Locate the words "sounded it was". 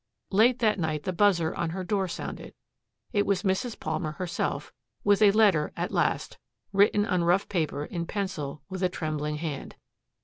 2.07-3.43